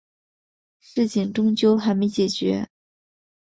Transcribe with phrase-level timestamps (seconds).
[0.79, 2.67] 事情终究还没解决